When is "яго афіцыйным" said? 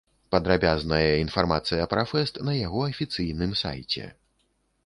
2.65-3.51